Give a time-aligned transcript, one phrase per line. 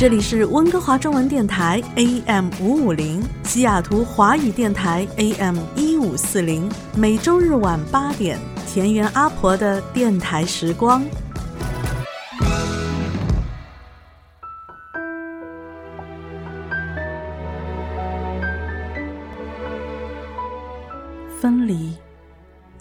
[0.00, 6.66] 这里是温哥华中文电台 AM 五五零，西雅图华语电台 AM 一五四零，
[6.96, 11.04] 每周日晚八点，田园阿婆的电台时光。
[21.38, 21.94] 分离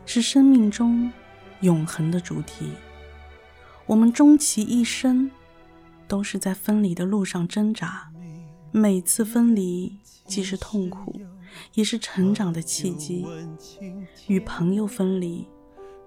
[0.05, 1.11] 是生命中
[1.59, 2.71] 永恒的主题，
[3.85, 5.29] 我们终其一生。
[6.09, 8.09] 都是在分离的路上挣扎，
[8.71, 11.21] 每次分离既是痛苦，
[11.75, 13.27] 也是成长的契机。
[14.27, 15.47] 与朋友分离，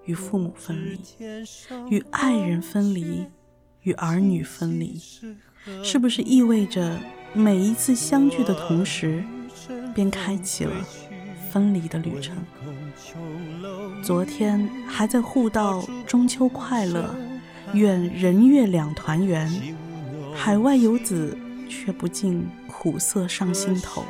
[0.04, 0.98] 与父母分离，
[1.88, 3.24] 与爱人分离，
[3.82, 5.00] 与儿女分离，
[5.84, 6.98] 是不是意味着
[7.32, 9.22] 每一次相聚的同时，
[9.94, 10.74] 便开启了
[11.52, 12.36] 分离的旅程？
[14.02, 17.14] 昨天还在互道中秋快乐，
[17.72, 19.48] 愿人月两团圆。
[20.34, 21.36] 海外游子
[21.68, 24.04] 却不禁苦涩上心头。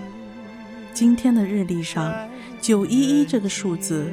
[0.94, 2.12] 今天的日历上，
[2.60, 4.12] 九一一这个数字，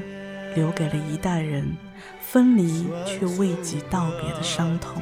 [0.55, 1.75] 留给了一代人
[2.21, 5.01] 分离却未及道别的伤痛。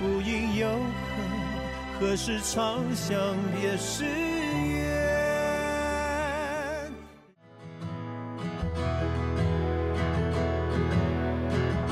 [0.00, 0.80] 不应有恨，
[2.00, 3.16] 何时长相
[3.60, 4.04] 别时？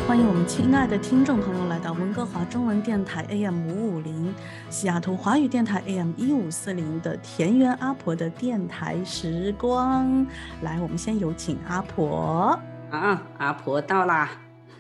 [0.09, 4.35] 欢迎我们亲爱的听众朋友来到温哥华中文电台 AM 五五零，
[4.71, 10.27] 西雅图华语电台 AM 一五四零的田园阿婆的电台时光。
[10.63, 12.59] 来，我们先有请阿婆。
[12.91, 14.31] 啊，阿婆到啦。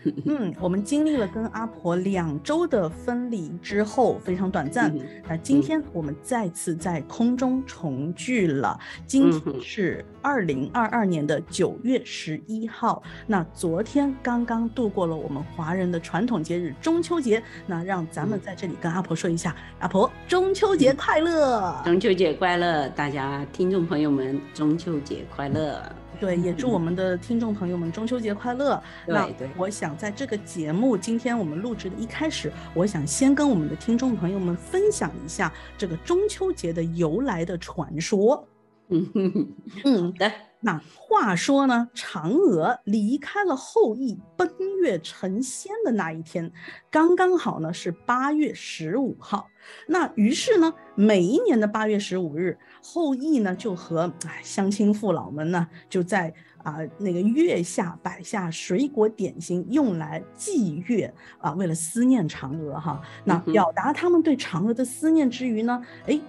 [0.26, 4.94] 嗯，我们经历了跟阿婆两周的分离之后，非常短暂。
[5.28, 8.78] 那今天我们再次在空中重聚了。
[9.06, 13.02] 今天是二零二二年的九月十一号。
[13.26, 17.42] 那昨天刚刚度过了我们华人的传统节日中秋节。
[17.66, 21.82] 那让咱们在这里跟阿婆说一下，阿婆中秋节快乐！
[21.84, 25.82] 中秋节快乐，大家听众朋友们，中秋节快乐！
[26.20, 28.82] 对，也祝我们的听众朋友们中秋节快乐。
[29.06, 38.46] 那我想在这个节目今天我们录制的一开始，我想先跟我们的听众朋友们分享一下这个中秋节的由来的传说。
[38.88, 39.54] 嗯
[39.84, 40.30] 嗯的。
[40.60, 44.50] 那话说呢，嫦娥离开了后羿，奔
[44.82, 46.50] 月成仙的那一天，
[46.90, 49.48] 刚刚好呢是八月十五号。
[49.86, 56.34] 那于是呢，每一年的八月十五日，后羿呢就和哎乡亲父老们呢，就在
[56.64, 63.00] 啊那个月下摆下水果点心，用来祭月啊，为了思念嫦娥哈。
[63.24, 66.20] 那表达他们对嫦娥的思念之余呢，哎。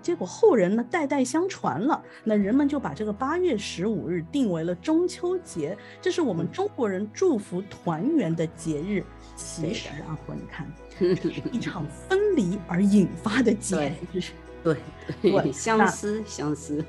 [0.00, 9.04] 结果后人呢代代相传了，那人们就把这个八月十五日定为了中秋节，这是我们中国人祝福团圆的节日。
[9.36, 10.66] 其实阿婆，你看，
[11.52, 14.22] 一场分离而引发的节日，
[14.62, 14.76] 对
[15.22, 16.84] 对， 相思相思。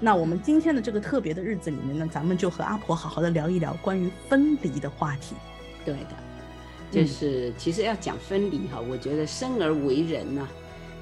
[0.00, 5.36] 那我们今天的这个特别的日子里面呢，咱们就和阿婆好好的聊一聊关于分离的话题。
[5.84, 6.16] 对的，
[6.90, 10.48] 就是其实要讲分离哈，我觉得生而为人呢。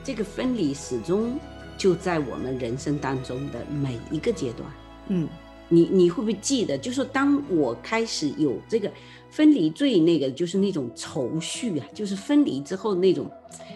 [0.02, 1.38] 这个分离始终
[1.76, 4.68] 就在我们人生当中的每一个阶段。
[5.08, 5.28] 嗯，
[5.68, 6.76] 你你会不会记得？
[6.78, 8.90] 就是当我开始有这个
[9.30, 13.30] 分离最那个，就是那种愁绪啊，就是分离之后那种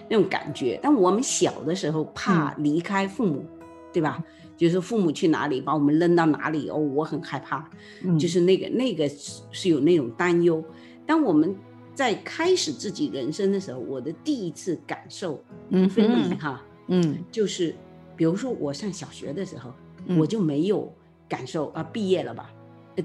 [0.09, 0.79] 那种感觉。
[0.83, 3.45] 但我们小的时候怕离开父母，
[3.93, 4.23] 对吧？
[4.57, 7.69] 就是父母去哪里，把我们扔到哪里哦，我很害怕。
[8.03, 9.09] 嗯，就是那个那个
[9.51, 10.65] 是有那种担忧。
[11.05, 11.55] 当我们
[11.94, 17.74] 在开始自己人生的时候，我的第一次感受分离哈，嗯，就是
[18.16, 19.72] 比如说我上小学的时候，
[20.19, 20.92] 我就没有
[21.28, 22.51] 感受啊，毕业了吧，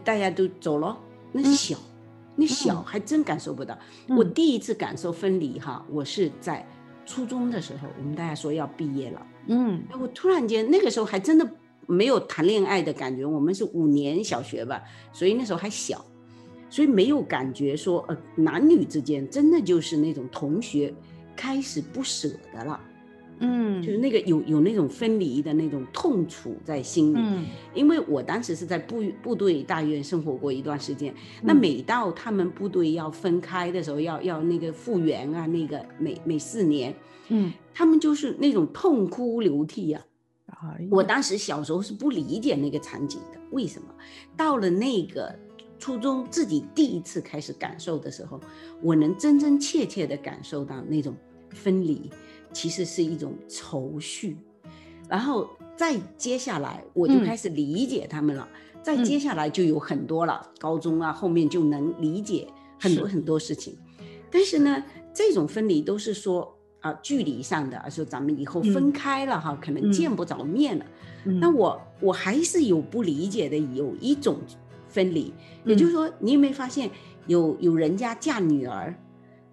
[0.04, 0.98] 大家都走了，
[1.32, 1.78] 那小，
[2.36, 3.78] 那小还真感受不到。
[4.08, 6.68] 我第一次感受分离哈，我是在
[7.06, 11.48] 初中的时候，我们大家说要毕业了，嗯，我突然间那个时候还真的
[11.86, 14.82] 没有谈恋爱的感觉，我们是五年小学吧，
[15.14, 16.04] 所以那时候还小。
[16.70, 20.94] 所以没有感觉说，呃，男女之间真的就是那种同学
[21.36, 22.80] 开始不舍得了，
[23.40, 27.18] 嗯，就是那个有有那种分离的那种痛楚在心里。
[27.20, 36.94] 嗯因为我当时是在部部队大院生活过一段时间，那嗯每到他们部队要分开的时候，要要那个复员啊，那个每每四年，
[37.30, 40.06] 嗯，他们就是那种痛哭流涕啊。
[40.48, 43.88] 哎我当时小时候是不理解那个场景的，为什么？
[44.36, 45.34] 到了那个
[45.80, 48.40] 初中自己第一次开始感受的时候，
[48.82, 51.16] 我能真真切切的感受到那种
[51.52, 52.12] 分离，
[52.54, 54.38] 其实是一种愁绪。
[55.08, 58.48] 然后再接下来，我就嗯开始理解他们了。
[58.84, 62.48] 再嗯接下来就有很多了，高中啊后面就能理解
[62.80, 63.78] 很多很多事情。
[64.30, 64.84] 但是呢，
[65.14, 70.86] 这种分离都是说啊、距离上的，说咱们以后分嗯开了哈，可能嗯见不着面了。
[71.26, 74.38] 嗯那我我还是有不理解的，有一种
[74.90, 75.34] 分离，
[75.64, 76.90] 也就是说，你有没有发现
[77.28, 78.94] 有有人家嫁女儿，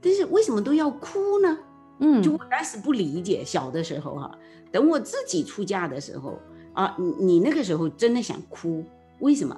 [0.00, 1.58] 但是为什么都要哭呢？
[1.98, 4.38] 嗯就我开始不理解，小的时候哈、
[4.72, 6.38] 等我自己出嫁的时候
[6.74, 8.84] 啊，你你那个时候真的想哭，
[9.20, 9.56] 为什么？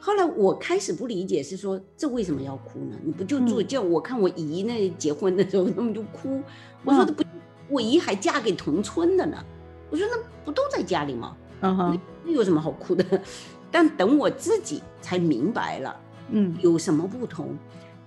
[0.00, 2.96] 后来我开始不理解，是说这为什么要哭呢？
[3.04, 6.40] 你不就做嗯叫我看我姨那结婚的时候，他们就哭，
[6.84, 7.24] 我说嗯的不，
[7.68, 9.36] 我姨还嫁给同村的呢，
[9.90, 11.36] 我说那不都在家里吗？
[11.60, 13.04] 嗯哼那有什么好哭的？
[13.70, 15.96] 但等我自己才明白了
[16.30, 16.56] 嗯。
[16.60, 17.56] 有什么不同，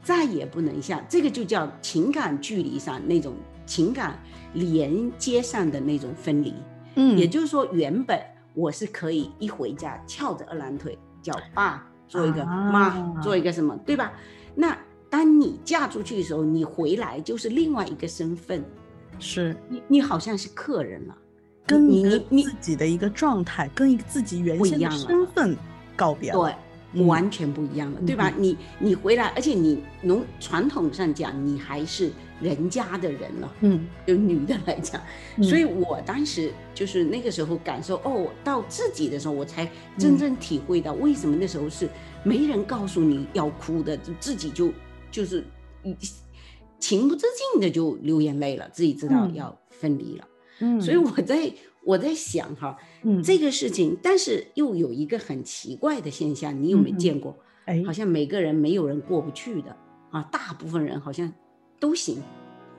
[0.03, 3.33] 再也不能像这个就叫情感距离上那种
[3.65, 4.19] 情感
[4.53, 6.53] 连接上的那种分离。
[6.95, 8.19] 嗯，也就是说，原本
[8.53, 12.71] 我是可以一回家翘着二郎腿叫爸做一个、啊。
[12.71, 14.11] 妈做一个什么，对吧？
[14.53, 14.77] 那
[15.09, 18.63] 当你嫁出去的时候，你回来就是另外一个身份，
[19.19, 19.55] 是。
[19.69, 21.17] 你你好像是客人了，
[21.65, 25.55] 跟你你自己的一个状态，跟一个自己原先身份
[25.95, 26.39] 告别了。
[26.39, 26.51] 对。
[26.51, 26.57] 嗯
[27.07, 28.29] 完全不一样了，对吧？
[28.37, 32.11] 你你回来，而且你从传统上讲，你还是
[32.41, 35.01] 人家的人了，嗯，就女的来讲，
[35.37, 39.65] 嗯所以我当时就是那个时候感受，哦，到自己的时候，我才
[39.97, 41.87] 真正体会到为什么那时候是
[42.25, 44.69] 没人告诉你要哭的，就自己就
[45.09, 45.45] 就是
[45.85, 45.95] 嗯
[46.77, 50.25] 情不自禁的就流眼泪了，自己知道嗯要分离了。
[50.25, 50.30] 嗯，
[50.81, 51.51] 所以我在
[51.83, 57.35] 我在想哈，嗯这个事情，但是又有一个很奇怪的现象，你有没有嗯嗯见过？
[57.65, 59.75] 哎好像每个人没有人过不去的
[60.09, 61.31] 啊，大部分人好像
[61.79, 62.21] 都行。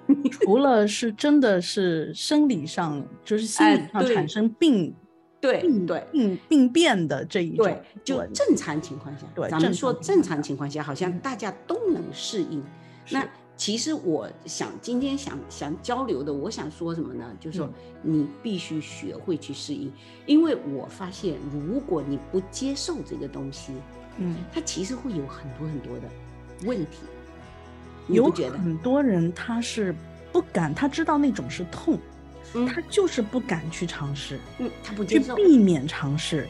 [0.31, 4.93] 除了是真的是生理上，就是心哎理上对产生病
[5.41, 12.63] 对病对病病变的这一种对，就正常情况下，对咱们说正常情况下好像嗯大家都能适应。
[13.11, 17.25] 那其实我想今天想想交流的，我想说什么呢？
[17.39, 19.93] 就是说嗯你必须学会去适应，
[20.27, 23.73] 因为我发现如果你不接受这个东西，
[24.19, 26.09] 嗯，它其实会有很多很多的
[26.65, 27.03] 问题。
[28.09, 28.59] 你有不觉得？
[28.59, 29.95] 很多人他是
[30.33, 31.97] 不敢，他知道那种是痛，
[32.55, 36.49] 嗯他就是不敢去尝试，嗯，他不去接受，避免尝试，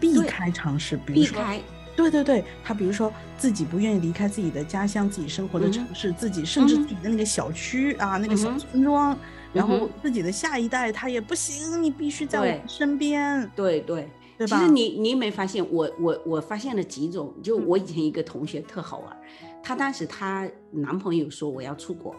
[0.00, 1.38] 避开尝试，比如说。
[1.38, 1.62] 避开，
[1.96, 9.18] 对对对，他比如说自己不愿意离开自己的家乡、自己生活的城市、自己甚至嗯自己的那个小区啊、那个小村庄，
[9.52, 14.08] 然后自己的下一代他也不行，你必须在我身边，对对。
[14.38, 14.58] 对吧？
[14.58, 17.64] 其实你你有没有发现，我我我发现了几种，就嗯。
[17.66, 19.16] 我以前一个同学特好玩，
[19.62, 22.14] 她当时她男朋友说我要出国，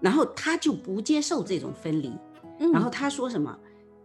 [0.00, 2.10] 然后她就不接受这种分离，
[2.58, 2.72] 嗯。
[2.72, 3.56] 然后她说什么，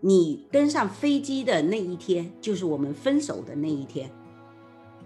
[0.01, 4.07] 你登上飞机的那一天就是我们分手的那一天，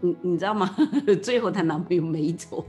[0.04, 0.76] 你你知道吗？
[1.24, 2.66] 最后她男朋友没走，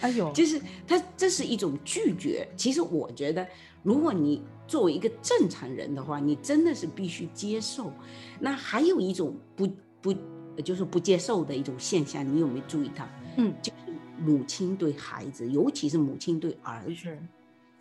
[0.00, 2.48] 哎呦， 就是她这是一种拒绝。
[2.56, 3.44] 其实我觉得，
[3.82, 7.92] 如果你作为一个正常人的话，你真的是必须接受。
[8.38, 9.68] 那还有一种不
[10.00, 10.14] 不，
[10.62, 13.04] 就是不接受的一种现象，你有没有注意到？
[13.36, 13.92] 嗯，就是
[14.24, 17.18] 母亲对孩子，尤其是母亲对儿子，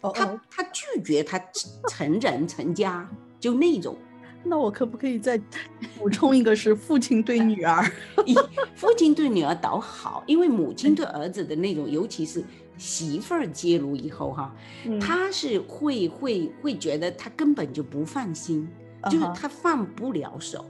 [0.01, 1.39] 他哦，他拒绝他
[1.87, 3.07] 成人成家，
[3.39, 3.95] 就那种。
[4.47, 5.39] 那我可不可以再
[5.97, 7.83] 补充一个是父亲对女儿？
[8.25, 8.35] 以
[8.75, 12.43] 父亲对女儿倒好，因为母亲对儿子的那种，尤其是
[12.77, 18.67] 媳妇儿介入以后哈，嗯他是会会会觉得他根本就不放心，
[19.09, 20.65] 就是他放不了手，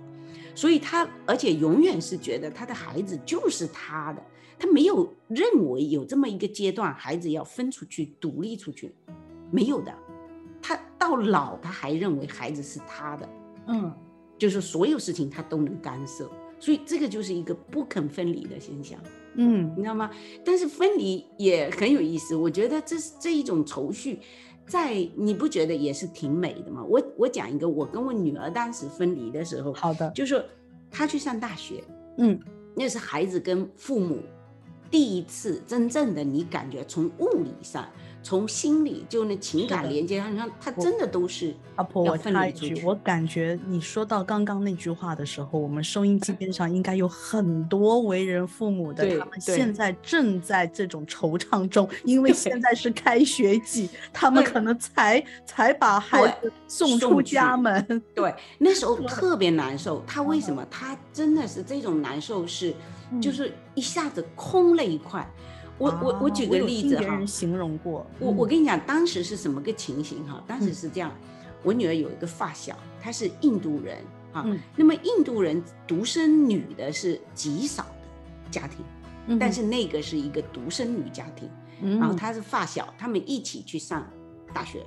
[0.56, 4.24] 所以他而且永远是觉得他的孩子就是他的，
[4.58, 8.94] 他没有认为有这么一个阶段，孩子要分出去独立出去，
[9.52, 9.94] 没有的，
[10.62, 13.30] 他到老他还认为孩子是他的，
[13.68, 13.94] 嗯
[14.38, 19.00] 就是所有事情他都能干涉，所以这个就是一个不肯分离的现象。
[19.36, 20.10] 嗯你知道吗？
[20.44, 24.20] 但是分离也很有意思，我觉得这是这一种愁绪，
[24.68, 26.84] 在你不觉得也是挺美的吗？
[26.84, 30.44] 我我讲一个，我跟我女儿当时分离的时候，好的，就是说
[30.90, 31.84] 她去上大学，
[32.18, 32.40] 嗯
[32.76, 34.20] 那是孩子跟父母
[34.92, 37.88] 第一次真正的你感觉从物理上、
[38.24, 58.04] 从心里就那情感连接上，让他真的都是阿婆，要我插一句，我感觉你说到刚刚那句话的时候，我们收音机边上应该有很多为人父母的，他们现在正在这种惆怅中，因为现在是开学季， 他们可能才才把孩子送送出家门。
[58.14, 60.04] 对，那时候特别难受。
[60.06, 60.66] 他为什么？
[60.70, 62.72] 他真的是这种难受是，
[63.22, 65.26] 就嗯是一下子空了一块。
[65.78, 70.44] 我我我啊举个例子哈人，形容过，我我嗯跟你讲，当时是什么个情形哈？
[70.48, 71.12] 当时嗯是这样，
[71.64, 73.98] 我女儿有一个发小，她是印度人
[74.32, 74.44] 哈。
[74.46, 78.84] 嗯那么印度人独生女的是极少的家庭，
[79.28, 81.50] 嗯但是那个是一个独生女家庭。
[81.82, 84.08] 嗯然后她是发小，他们一起去上
[84.54, 84.84] 大学。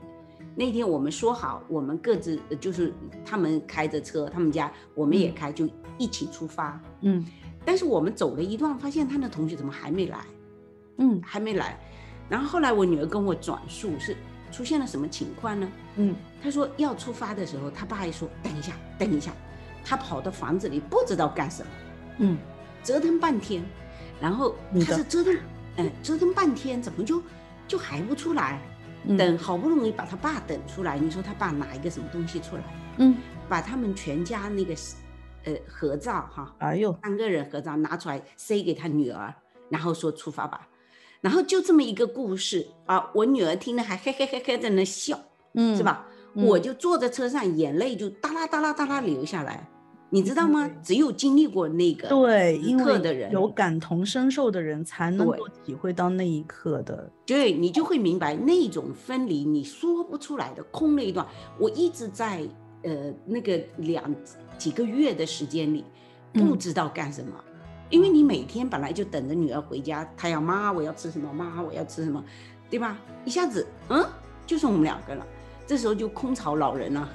[0.56, 2.92] 那天我们说好，我们各自呃就是
[3.24, 6.80] 他们开着车，他们家我们也嗯开，就一起出发。
[7.02, 7.24] 嗯
[7.64, 10.18] 但是我们走了一段，发现他的同学怎么还没来？
[11.00, 11.76] 嗯还没来。
[12.28, 14.16] 然后后来我女儿跟我转述是
[14.52, 15.68] 出现了什么情况呢？
[15.96, 19.32] 嗯她说要出发的时候，她爸还说等一下，等一下。
[19.84, 21.70] 她跑到房子里不知道干什么，
[22.18, 22.38] 嗯
[22.84, 23.64] 折腾半天，
[24.20, 24.54] 然后
[24.86, 25.36] 她是折腾，
[25.76, 27.22] 哎、折腾半天，怎么就
[27.66, 28.60] 就还不出来？
[29.04, 32.62] 嗯等好不容易把他爸等出来，你说他爸拿一个什么东西出来，
[32.98, 33.16] 嗯，
[33.48, 34.74] 把他们全家那个
[35.44, 39.34] 呃合照哈，哎呦，三个人合照拿出来塞给他女儿，
[39.70, 40.68] 然后说出发吧。
[41.20, 45.20] 然后就这么一个故事啊，我女儿听了还嘿嘿嘿嘿在那笑，
[45.54, 45.82] 嗯是？
[45.82, 46.06] 吧？
[46.34, 49.68] 嗯我就坐在车上，眼泪就哒啦哒啦哒啦流下来，
[50.10, 50.70] 你知道吗？
[50.80, 57.10] 只有经历过那个对，时因为刻的人，有感同身受的人才能够体会到那一刻的。
[57.26, 61.26] 对你就会明白那种分离，你说不出来的空了一段。
[61.58, 62.46] 我一直在
[62.84, 64.14] 呃那个两
[64.56, 65.84] 几个月的时间里，
[66.32, 67.32] 不嗯知道干什么，
[67.90, 72.24] 因为你每天本来就等着女儿回家，她要妈我要吃什么，妈我要吃什么，
[72.70, 72.96] 对吧？
[73.24, 74.08] 一下子嗯，
[74.46, 75.26] 就剩我们两个了，
[75.66, 77.08] 这时候就空巢老人了，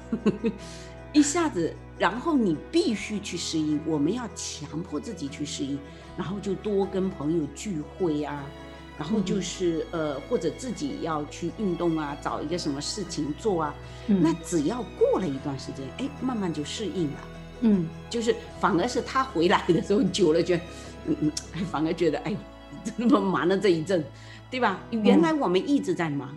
[1.13, 5.79] 一下子，然后你必须去适应，我们要强迫自己去适应，
[6.17, 8.43] 然后就多跟朋友聚会啊。
[8.97, 13.75] 然后就嗯是呃，或者自己要去运动啊，找一个什么事情做啊，
[14.07, 17.19] 那嗯只要过了一段时间，哎，慢慢就适应了。
[17.67, 20.63] 嗯就是反而是他回来的时候久了，觉得，
[21.07, 22.37] 嗯嗯，哎反而觉得，哎呦，
[22.83, 24.03] 怎么忙了这一阵，
[24.51, 24.79] 对吧？
[24.91, 26.35] 原来我们一直在忙，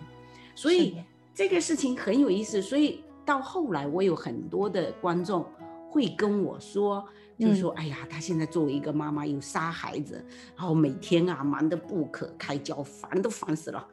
[0.55, 0.97] 所以
[1.33, 2.61] 这个事情很有意思。
[2.61, 5.45] 所以到后来，我有很多的观众
[5.89, 7.05] 会跟我说，
[7.37, 10.25] 就说，哎呀，她现在作为一个妈妈，又杀孩子，
[10.57, 13.85] 然后每天啊忙得不可开交，烦都烦死了。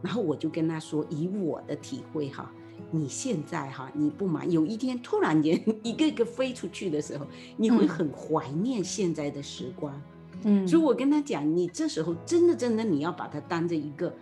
[0.00, 2.52] 然后我就跟他说，以我的体会哈，
[2.94, 10.00] 你现在哈你不满，有一天突然间 一个一个飞出去的时候，你会嗯很怀念现在的时光。
[10.44, 14.14] 嗯，所以我跟他讲，你这时候真的真的你要把它当着一个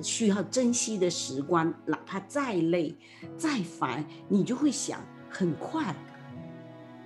[0.00, 2.94] 需要珍惜的时光，哪怕再累
[3.36, 5.94] 再烦，你就会想很快。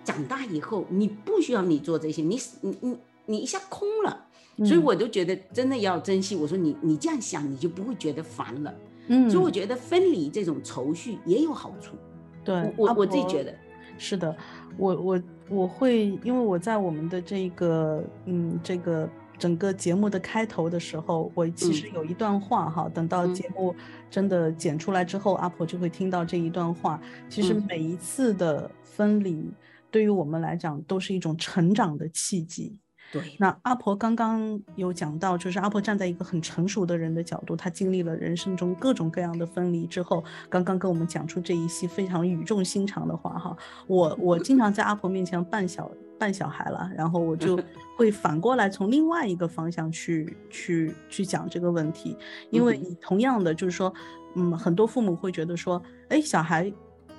[0.04, 4.26] 长大以后，你不需要你做这些，你你你你一下空了，
[4.58, 6.36] 所以嗯我就觉得真的要珍惜。
[6.36, 8.74] 我说你你这样想，你就不会觉得烦了。
[9.08, 11.96] 嗯，所以我觉得分离这种愁绪也有好处。
[12.44, 13.54] 对我我自己觉得，
[13.98, 14.34] 是的，
[14.78, 23.74] 我我我会，因为我在我们的这个嗯这个整个节目的开头的时候，我其实嗯有一段话哈，等到嗯节目
[24.10, 27.00] 真的剪出来之后，阿婆就会听到这一段话。
[27.28, 29.50] 其实嗯每一次的分离，
[29.90, 32.78] 对于我们来讲都是一种成长的契机。
[33.10, 43.56] 对，那阿婆刚刚有讲到，就是阿婆站在一个很成熟的人的角度，她经历了人生中各种各样的分离之后，刚刚跟我们讲出这一些非常语重心长的话哈。
[43.86, 47.58] 我我经常在阿婆面前扮小扮小孩了，然后我就
[47.96, 52.16] 会反过来从另外一个方向去去去讲这个问题，
[52.50, 53.92] 因为你同样的就是说，
[54.34, 56.70] 嗯，很多父母会觉得说，哎，小孩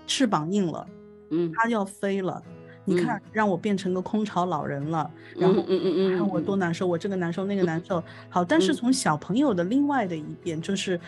[0.06, 0.88] 翅膀硬了，
[1.32, 2.44] 嗯，他要飞了。
[2.90, 8.04] 你看，让我变成个空巢老人了，然后嗯嗯嗯看我多难受，我这个难受那个难受。
[8.30, 8.76] 好，但是嗯。
[8.76, 11.00] 从小朋友的另外的一边，就是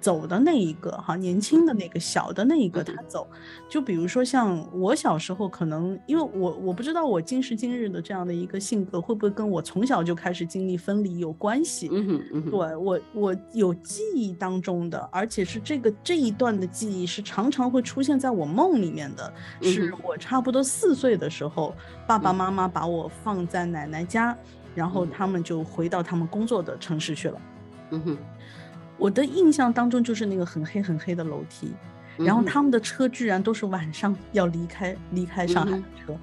[0.00, 3.26] 走的那一个哈，年轻的那个小的那一个嗯他走。
[3.68, 11.88] 就比如说像我小时候，可能因为我我不知道我今时今日的这样的一个性格会不会跟我从小就开始经历分离有关系。
[11.92, 19.32] 嗯哼嗯，对我，我有记忆当中的，而且是这个这一段的记忆是常常会出现在我梦里面的。
[19.62, 21.74] 是我差不多四岁的时候，
[22.06, 24.36] 爸爸嗯妈妈把我放在奶奶家，
[24.74, 27.40] 然后嗯他们就回到他们工作的城市去了。
[27.90, 28.18] 嗯哼
[28.98, 31.72] 我的印象当中就是那个很黑很黑的楼梯，
[32.18, 36.18] 然后他们的车居然都是晚上要离开离开上海的车，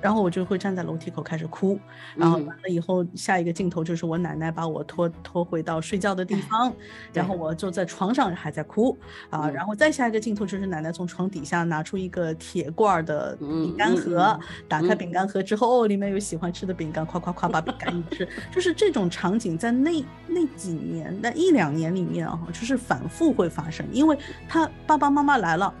[0.00, 1.78] 然后我就会站在楼梯口开始哭，
[2.14, 6.72] 然后完了以后下一个镜头就是我奶奶把我拖拖回到睡觉的地方，
[7.12, 8.96] 然后我就在床上还在哭
[9.30, 14.38] 啊，然后再下一个镜头就是奶奶从床底下拿出一个铁罐的饼干盒，
[14.68, 25.72] 打开饼干盒之后，哦，里面有喜欢吃的饼干，夸夸夸把饼干一吃，就是这种场景在那那几年那一两年里面啊，就是反复会发生，因为他爸爸妈妈来了，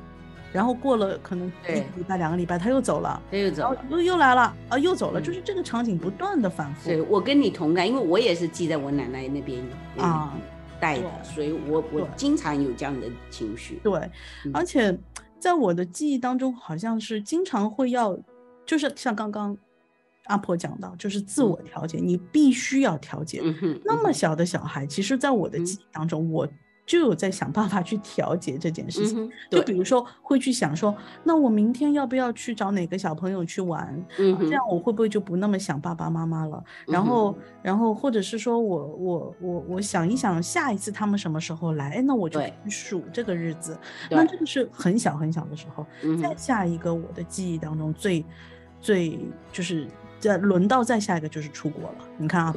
[0.52, 4.54] 然后过了可能一个礼拜两个礼拜他又走了，他又走了，又又来了。
[4.68, 6.88] 啊，又走了，就是这个场景不断的反复。
[6.88, 9.62] 对，我跟你同感，因为我也是记在我奶奶那边
[9.98, 10.32] 啊。
[10.80, 13.80] 带的，所以我我经常有这样的情绪。
[13.82, 14.10] 对，
[14.52, 14.98] 而且
[15.38, 18.18] 在我的记忆当中，好像是经常会要，
[18.66, 19.56] 就是像刚刚。
[20.28, 23.42] 阿婆讲到，就是自我调节，你必须要调节。
[23.44, 26.48] 嗯那么小的小孩，其实，在我的记忆当中，我
[26.86, 29.30] 就有在想办法去调节这件事情。
[29.50, 34.04] 就比如说，会去想说，那我明天要不要去找哪个小朋友去玩？
[34.16, 36.62] 这样我会不会就不那么想爸爸妈妈了？
[36.86, 41.96] 然后，然后，或者是说我，我，我，我想一想，下一次他们什么时候来？
[41.96, 43.78] 哎，那我就数这个日子。
[44.10, 45.86] 那这个是很小很小的时候。
[46.20, 48.24] 再下一个，我的记忆当中最
[48.80, 49.18] 最
[49.52, 49.86] 就是。
[50.24, 51.96] 再轮到再下一个就是出国了。
[52.16, 52.54] 你看啊，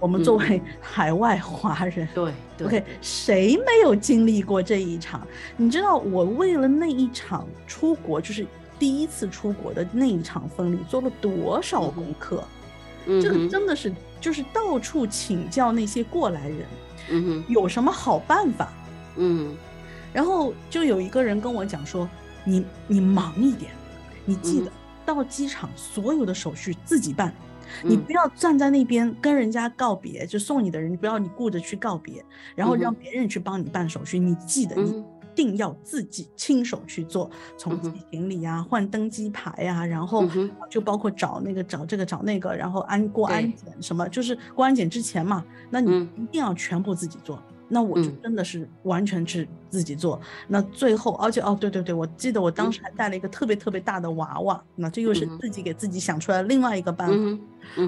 [0.00, 2.32] 我们作为海外华人，对
[2.64, 5.26] ，OK，谁没有经历过这一场？
[5.58, 8.46] 你知道我为了那一场出国，就是
[8.78, 12.42] 第一次出国的那一场婚礼，做了多少功课？
[13.06, 16.66] 这个真的是就是到处请教那些过来人，
[17.10, 18.72] 嗯，有什么好办法？
[19.16, 19.54] 嗯，
[20.10, 22.08] 然后就有一个人跟我讲说
[22.44, 23.72] ：“你你忙一点，
[24.24, 24.72] 你记得。”
[25.04, 27.32] 到机场，所有的手续自己办，
[27.82, 34.18] 你不要站在那边跟人家告别，就送你的人，你不要你顾着去告别，然后让别人去帮你办手续。
[34.18, 40.24] 你记得，你一定要自己亲手去做，从寄行李啊、换登机牌呀，然后
[40.70, 47.42] 就包括找那个找这个找那个，然后安过安检什么，就是过安检之前嘛，那你一定要全部自己做。
[47.68, 50.20] 那我就真的是完全是自己做。
[50.48, 54.62] 那最后，而且哦，对对对，我记得我当时还带了一个特别特别大的娃娃。
[54.76, 57.38] 那这又是自己给自己想出来另外一个办法。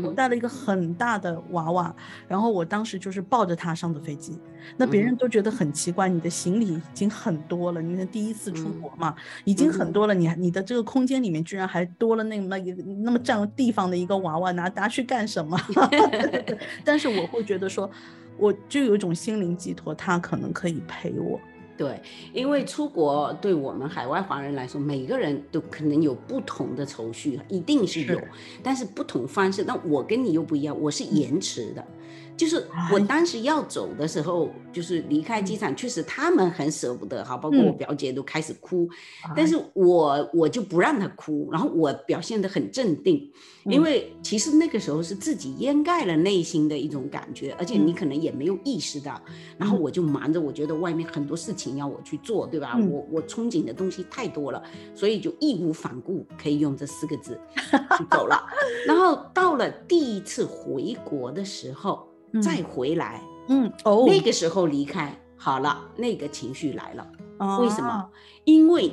[0.02, 1.94] 我带了一个很大的娃娃，
[2.26, 4.38] 然后我当时就是抱着它上的飞机。
[4.78, 12.72] 那别人都觉得很奇怪，你的行李已经很多了，你第一次出国嘛，已经很多了，你你的这个空间里面居然还多了那么一
[13.04, 15.60] 那么占地方的一个娃娃，拿拿去干什么？
[16.82, 17.88] 但是我会觉得说。
[18.38, 21.38] 我就有一种心灵寄托，他可能可以陪我。
[21.76, 22.00] 对，
[22.32, 28.18] 因为出国对我们海外华人来说，每个人都可能有不同的愁绪，一定是有，
[28.62, 29.62] 但是不同方式。
[29.64, 31.86] 那我跟你又不一样，我是延迟的。
[32.36, 38.88] 就是我当时要走的时候，就是离开机场，确实他们很舍不得哈，包括我表姐都开始哭，
[39.36, 39.56] 但是。
[39.74, 43.30] 我我就不让她哭，然后我表现得很镇定，
[43.64, 49.20] 因为其实那个时候是自己掩盖了内心的一种感觉，而且你可能也没有意识到，
[49.58, 52.78] 然后我就忙着，我觉得外面很多事情要我去做，对吧？
[52.90, 54.62] 我我憧憬的东西太多了，
[54.94, 57.38] 所以就义无反顾，可以用这四个字
[57.98, 58.46] 就走了。
[58.86, 62.06] 然后到了第一次回国的时候。
[62.40, 67.06] 再回来，嗯，哦，那个时候离开好了，那个情绪来了，
[67.60, 68.08] 为什么？
[68.44, 68.92] 因为，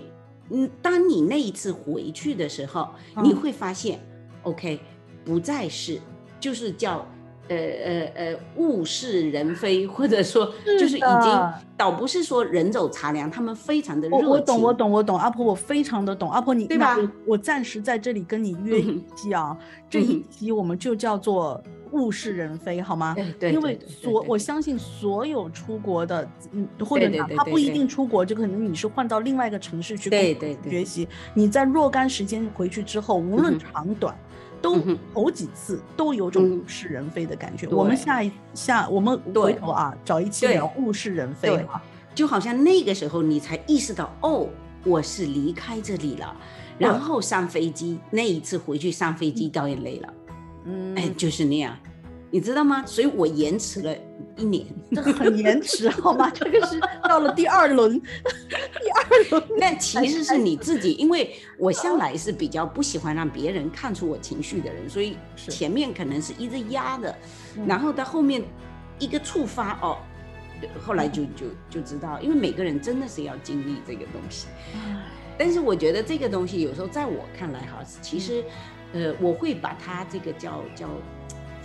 [0.50, 2.90] 嗯，当你那一次回去的时候，
[3.24, 4.00] 你会发现
[4.44, 4.80] ，OK，
[5.24, 6.00] 不再是，
[6.40, 7.06] 就是叫，
[7.50, 14.28] 呃呃呃，物是人非，或者说，就是已经倒不是说人走茶凉，他们非常的热情。
[14.28, 16.98] 我懂，我懂，我懂，阿婆，我非常的懂，阿婆，你对吧？
[17.26, 19.58] 我暂时在这里跟你 约一期啊，
[19.90, 21.62] 这一期我们就叫做。
[21.94, 23.16] 物是人非，好吗？
[23.40, 31.08] 对，因为所我相信所有出国的，嗯，或者哪怕不一定出国，就可能你是换到另外一个城市去对对学习。
[31.36, 34.18] 你在若干时间回去之后，无论长短，
[34.64, 34.80] 都
[35.14, 37.68] 头几次都有种物是人非的感觉。
[37.68, 41.84] 我们下一下，我们回头啊，找一期聊物是人非啊，
[42.16, 44.48] 就好像那个时候你才意识到，哦，
[44.86, 46.34] 我是离开这里了，
[46.78, 50.14] 然后上飞机那一次回去上飞机掉眼泪了。
[50.64, 51.78] 嗯，哎，就是那样，
[52.34, 52.84] 你知道吗？
[52.84, 53.96] 所以我延迟了
[54.36, 56.28] 一年，这 很延迟， 好吗？
[56.34, 59.44] 这个是到了第二轮，第二轮。
[59.60, 67.16] 那其实是你自己，因为我向来是比较不喜欢让别人看出我情绪的人，所以前面可能是一直压的，
[67.68, 68.42] 然后到后面
[68.98, 70.00] 一个触发哦，
[70.82, 74.48] 后来就就就知道，因为每个人真的是要经历这个东西。
[75.38, 78.44] 但是我觉得这个东西有时候在我看来哈，其实。
[78.96, 80.88] 呃，我会把它这个叫叫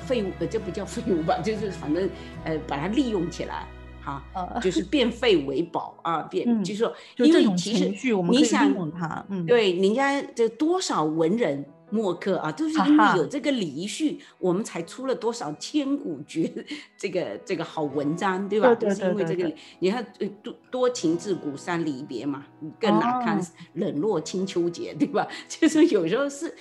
[0.09, 2.09] 废物，呃，这不叫废物吧， 就是反正
[2.45, 3.67] 呃，把它利用起来，
[4.03, 7.89] 哈，呃就是变废为宝啊，变嗯就是说，因为其实
[8.31, 16.51] 你想它，嗯，对，人家这多少文人墨客啊，都是因为有这个礼序，我们才出了多少千古绝
[16.99, 18.75] 这个这个好文章，对吧？
[18.75, 22.45] 都是因为这个，你看呃多多情自古伤离别嘛，
[22.81, 23.43] 更哪堪哦
[23.75, 25.27] 冷落清秋节，对吧？
[25.49, 26.55] 就是有时候是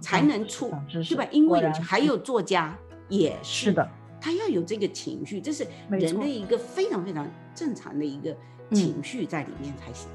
[0.00, 1.28] 才能出长知，识对吧？
[1.32, 2.76] 因为还有作家
[3.08, 3.88] 也是是的，
[4.20, 8.30] 他要有这个情绪，这是人的一个非常非常正常的一个
[8.70, 8.76] 嗯。
[8.76, 10.08] 情绪在里面才行。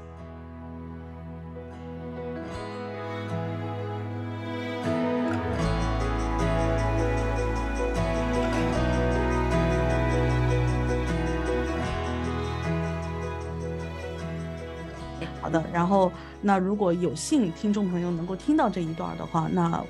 [15.40, 19.84] 好的，然后那如果有幸听众朋友能够听到这一段的话，那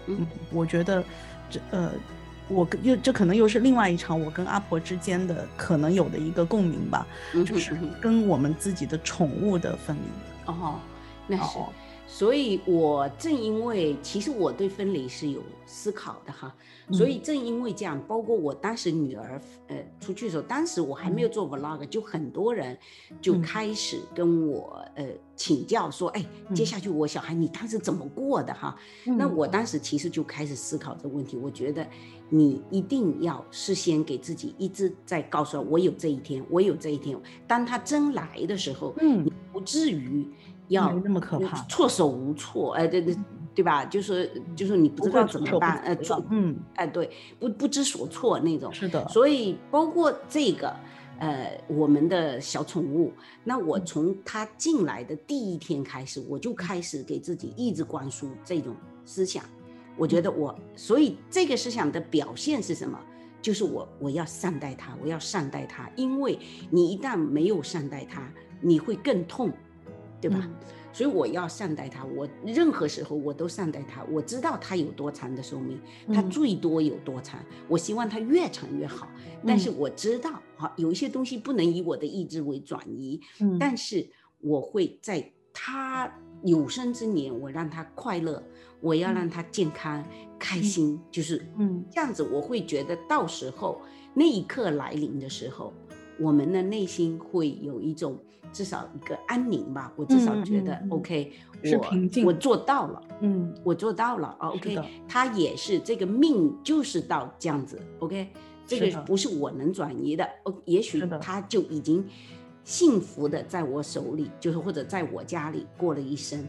[0.52, 1.04] 我觉得
[1.48, 1.92] 这呃，
[2.48, 10.52] 我跟又这可能又是另外一场我跟阿婆之间的可能有的一个共鸣吧，就是跟我们自己的宠物的分离。
[10.52, 10.78] 哦，
[11.26, 11.72] 那是，哦
[12.14, 16.54] 所以我正因为其实我对分离是有思考的哈，
[16.92, 22.78] 所嗯以正因为这样，包括我当时女儿呃出去的时候，当时我还没有做 vlog，就很多人
[23.20, 23.42] 就嗯。
[23.42, 26.24] 开始跟我呃请教说，哎，
[26.54, 26.66] 接嗯。
[26.66, 28.78] 下去我小孩你当时怎么过的哈？
[29.04, 29.24] 那。
[29.26, 31.84] 嗯我当时其实就开始思考这个问题，我觉得
[32.28, 37.18] 你一定要事先给自己一直在告诉我，我有这一天，我有这一天。
[37.48, 39.24] 当他真来的时候，嗯。
[39.24, 40.24] 你不至于
[40.68, 43.16] 要那么可呃怕措手无措，哎、对对
[43.54, 43.84] 对吧？
[43.84, 48.72] 就是就是你不知道怎么办，呃，及做了嗯，哎对，不不知所措那种。
[48.72, 50.74] 是的，所以包括这个，
[51.18, 53.12] 呃，我们的小宠物，
[53.44, 58.74] 那我嗯从它进来的第一天开始，我就开始给自己一直灌输这种
[59.04, 59.44] 思想。
[59.96, 62.98] 我觉得我，所以这个思想的表现是什么？
[63.40, 66.38] 就是我我要善待它，我要善待它，因为
[66.70, 68.26] 你一旦没有善待它，
[68.60, 69.52] 你会更痛，
[70.24, 70.38] 对吧？
[70.42, 70.54] 嗯
[70.94, 74.04] 所以我要善待他，我任何时候我都善待他。
[74.04, 75.76] 我知道他有多长的寿命，
[76.14, 79.08] 它嗯最多有多长，我希望他越长越好。
[79.44, 84.08] 但是嗯我知道，哈，有一些东西不能以我的意志为转移，嗯，但是
[84.40, 86.08] 我会在他
[86.44, 88.40] 有生之年，我让他快乐，
[88.80, 90.00] 我要让他健康、
[90.38, 92.22] 开心，就是嗯这样子。
[92.22, 93.80] 我会觉得到时候
[94.14, 95.72] 那一刻来临的时候，
[96.18, 98.18] 我们的内心会有一种
[98.52, 99.92] 至少一个安宁吧。
[99.96, 101.84] 我至少觉得、OK，是我
[102.26, 103.02] 我做到了。
[103.20, 103.54] 嗯。
[103.62, 108.28] 我做到了啊，OK，他也是这个命就是到这样子，OK，
[108.66, 112.04] 这个不是我能转移的，哦，也许他就已经
[112.64, 116.46] 幸福的在我手里，就是或者在我家里过了一生，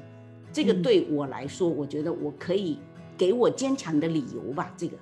[0.51, 0.81] 这个嗯。
[0.81, 2.79] 对我来说，我觉得我可以
[3.17, 4.97] 给我坚强的理由吧，这个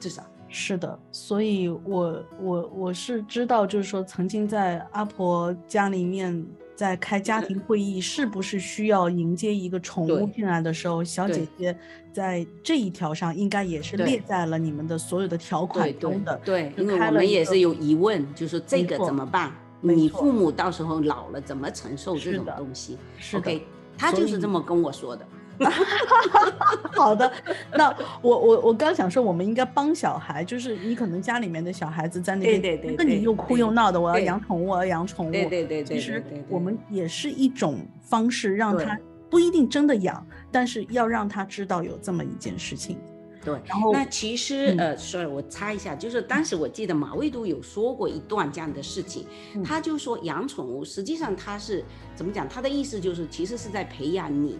[0.00, 11.76] 至少，是的，所以我我我是知道，就是说曾经在阿婆家里面在开家庭会议，是不是需要迎接一个宠物进来的时候，小姐姐
[12.12, 16.38] 在这一条上应该也是列在了你们的所有的条款中的。
[16.44, 19.52] 对，就因为我们也是有疑问，就是这个怎么办？
[19.80, 23.66] 你父母到时候老了怎么承受这种东西是的？OK，
[23.98, 25.26] 他就是这么跟我说的。
[26.96, 27.30] 好的，
[27.74, 35.30] 那我我我刚想说，我们应该帮小孩，就是你可能家里面的小孩子在那对边，对对对跟你又哭又闹的，我要养宠物，我要养宠物。
[35.30, 38.98] 对对对对其实我们也是一种方式，让他
[39.30, 42.98] 不一定真的养，但是要让他知道有这么一件事情。
[43.44, 51.84] 对，然后那其实、嗯呃，sorry，我插一下，就是当时我记得马未都有说过一段这样的事情，嗯他就说养宠物实际上他是
[52.14, 52.48] 怎么讲？
[52.48, 54.58] 他的意思就是其实是在培养你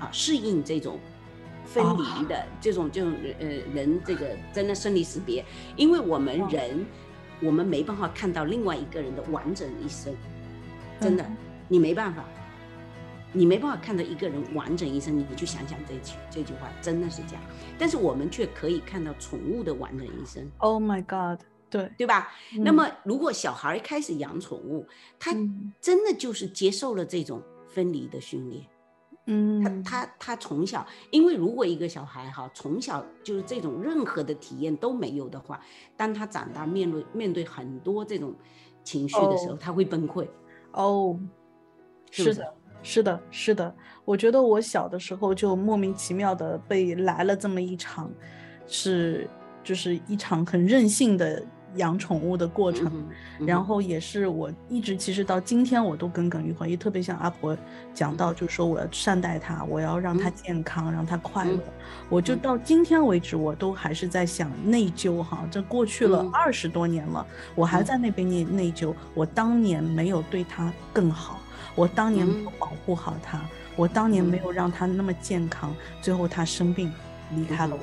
[0.00, 0.98] 啊适应这种
[1.64, 5.44] 分哦离的、这种这种呃人这个真的生离死别，
[5.76, 6.84] 因为我们哦人、
[7.40, 10.12] 我们没办法看到另外一个人的完整一生，
[11.00, 11.36] 真的、嗯
[11.68, 12.24] 你没办法。
[13.32, 17.42] 你没办法看到一个人完整一生，你去想想这句这句话，真的是这样。
[17.78, 22.32] 但是我们却可以看到宠物的完整一生，，Oh my God，对，对吧？
[22.58, 24.84] 嗯那么如果小孩开始养宠物，
[25.16, 28.66] 他嗯真的就是接受了这种分离的训练。
[29.32, 35.60] 嗯，他他他从小，因为如果一个小孩哈从小就是这种任何的体验都没有的话，
[35.96, 38.34] 当他长大面对面对很多这种
[38.82, 40.26] 情绪的时候，哦他会崩溃。
[40.72, 41.16] 哦，
[42.10, 43.74] 是是是的，是的，是的。
[44.04, 48.10] 我觉得我小的时候就莫名其妙的被来了这么一场，
[48.66, 49.30] 是
[49.62, 51.40] 就是一场很任性的
[51.76, 53.04] 养宠物的过程，
[53.46, 57.56] 然后也是我一直其实到今天我都耿耿于怀，也特别像阿婆
[57.94, 61.58] 讲到，就是说我要善待它，我要让它健康，让它快乐。
[62.08, 71.38] 我就到今天为止，我都还是在想内疚哈，这过去了二十多年了，我还在那边内内疚，我当年没有对它更好，
[71.74, 73.40] 我当年没有保护好它，
[73.76, 76.92] 我当年没有让它那么健康，最后它生病
[77.34, 77.80] 离开了我。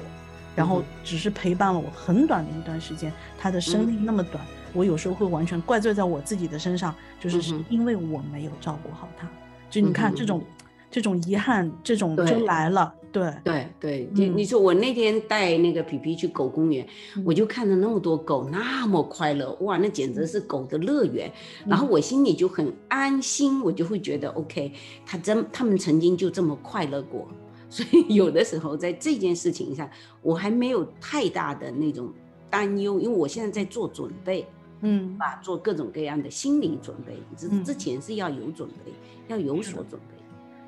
[0.58, 4.44] 然后只是陪伴了我很短的一段时间，他的生命那么短，
[4.74, 9.30] 我有时候会完全怪罪在我自己的身上，就是是因为我没有照顾好他。
[9.70, 10.42] 就你看这种，
[10.90, 12.92] 这种遗憾，这种就来了。
[13.12, 16.86] 对对对，你你说我那天带那个皮皮去狗公园，
[17.24, 21.32] 我就看到那么多狗那么快乐，哇，那简直是狗的乐园。
[21.68, 24.72] 然后我心里就很安心，我就会觉得 OK，
[25.06, 27.28] 他真他们曾经就这么快乐过。
[27.70, 29.90] 所以有的时候在这件事情上，
[30.22, 32.12] 我还没有太大的那种
[32.50, 34.48] 担忧，因为我现在在做准备，
[34.82, 37.18] 嗯，啊，做各种各样的心理准备。
[37.36, 38.94] 之之前是要有准备，
[39.28, 40.16] 要有所准备。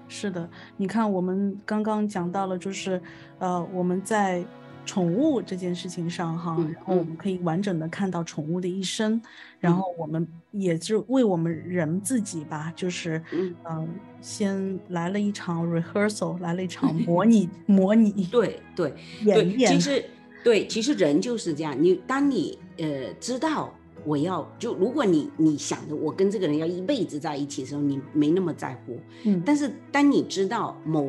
[0.08, 3.02] 是的，你看我们刚刚讲到了，就是
[3.40, 4.44] 呃，我们在。
[4.89, 9.21] 宠物这件事情上，哈，然后我们可以完整的看到宠物的一生，
[9.60, 13.88] 然后我们也是为我们人自己吧，就是嗯，
[14.19, 18.91] 先来了一场 rehearsal，来了一场 模拟，模拟，对对
[19.25, 19.71] 演演。
[19.71, 20.04] 其实
[20.43, 23.71] 对，其实人就是这样，你当你呃知道
[24.04, 31.08] 我要就如果你你想着我跟这个人要一辈子在一起的时候，你没那么在乎，嗯，但是当你知道某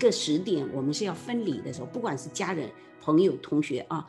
[0.00, 2.66] 个时点我们是要分离的时候，不管是家人。
[3.08, 4.06] 朋友、同学啊，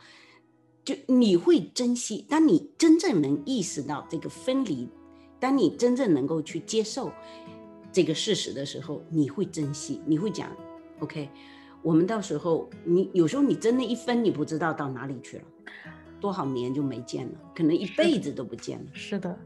[0.83, 2.25] 就你会珍惜。
[2.27, 4.89] 当你真正能意识到这个分离，
[5.39, 7.09] 当你真正能够去接受
[7.93, 10.01] 这个事实的时候，你会珍惜。
[10.05, 10.51] 你会讲
[10.99, 11.29] ，OK，
[11.81, 15.43] 我们到时候，你有时候你真的一分，你不知道到哪里去了，
[16.19, 18.85] 多少年就没见了，可能一辈子都不见了。
[18.91, 19.39] 是的。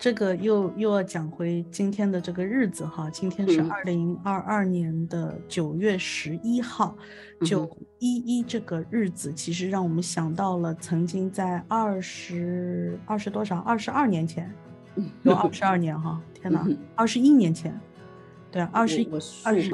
[0.00, 6.96] 这个又又要讲回今天的这个日子哈，今天是二零二二年的九月十一号，
[7.44, 13.58] 九一一这个日子，其实让我们想到了曾经在二十二十多少？
[13.58, 14.50] 二十二年前，
[15.22, 17.78] 有二十二年哈，天哪，二十一年前，
[18.50, 19.06] 对，二十
[19.44, 19.70] 二十。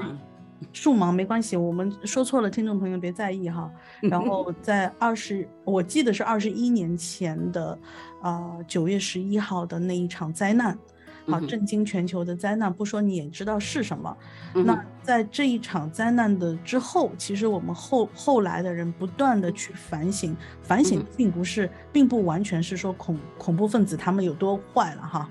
[0.72, 3.70] 数盲没关系，我们说错了，听众朋友别在意哈。
[4.02, 7.78] 然后在二十，我记得是二十一年前的，
[8.22, 10.78] 啊九月十一号的那一场灾难，
[11.26, 14.16] 好震惊全球的灾难，不说你也知道是什么。
[14.54, 25.28] 那在这一场灾难的之后，其实我们后后来的人不断的去反省，反省并不是，并不完全是说恐恐怖分子他们有多坏了哈，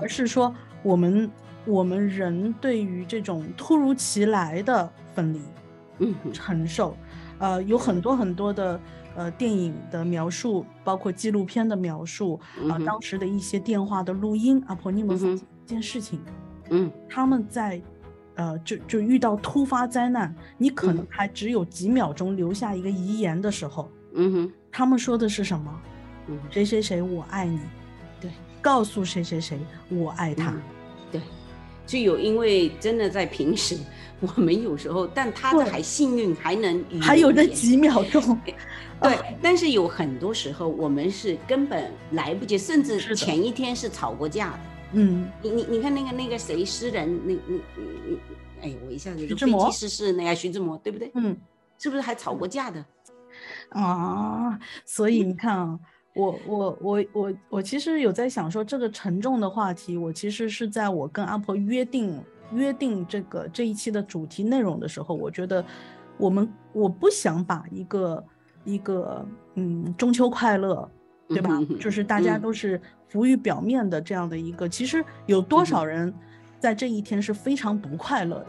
[0.00, 1.30] 而是说我们。
[1.64, 5.40] 我们人对于这种突如其来的分离，
[5.98, 6.96] 嗯，承受，
[7.38, 8.80] 呃，有很多很多的
[9.14, 12.40] 呃电影的描述，包括纪录片的描述
[12.70, 14.62] 啊，当时的一些电话的录音。
[14.66, 16.20] 阿婆，你有没有发现一件事情？
[16.70, 17.80] 嗯，他们在，
[18.36, 25.80] 呃，就就遇到突发灾难，你可能还只有几秒钟留下一个遗言的时候，嗯哼，他们说的是什么？
[26.28, 27.60] 嗯，谁谁谁，我爱你。
[28.20, 30.54] 对，告诉谁谁谁，我爱他。
[31.10, 31.20] 对。
[31.88, 33.74] 就有，因为真的在平时，
[34.20, 38.38] 我们有时候，但他的还幸运，还能还有那几秒钟，
[39.00, 39.16] 对。
[39.40, 44.58] 但是有很多时候，我们是根本来不及，甚至前一天是吵过架的。
[44.92, 47.58] 嗯，你你你看那个那个谁诗人，那那
[48.60, 51.10] 那，哎，我一下子就飞机失事那个徐志摩，对不对？
[51.14, 51.34] 嗯，
[51.78, 52.84] 是不是还吵过架的？
[53.70, 55.78] 啊，所以你看啊。
[56.18, 62.20] 我我我我我其实有在想说这个沉重的话题，我其实是在我跟阿婆约定
[62.52, 65.64] 约定这个这一期的主题内容的时候，我觉得
[66.16, 68.24] 我们我不想把一个
[68.64, 70.90] 一个嗯中秋快乐，
[71.28, 71.56] 对吧？
[71.78, 76.12] 就是大家都是浮于表面的这样的一个，其实有多少人
[76.58, 78.46] 在这一天是非常不快乐的？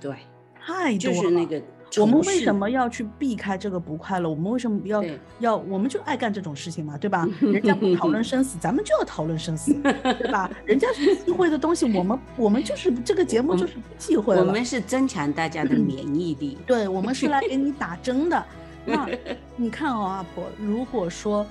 [0.00, 0.16] 对，
[0.60, 1.60] 太多就是那个。
[1.96, 4.28] 我们为什么要去避开这个不快乐？
[4.28, 5.02] 我们为什么要
[5.38, 5.56] 要？
[5.56, 7.26] 我们就爱干这种事情嘛，对吧？
[7.40, 10.50] 人家不讨论生死，咱们就要讨论生死，对吧？
[10.66, 16.58] 人家是忌讳的东西，我们我们就是这个节目就是不忌讳我们是增强大家的免疫力。
[16.66, 18.44] 对，我们是来给你打针的。
[18.84, 19.08] 那
[19.56, 21.46] 你看哦，阿婆，如果说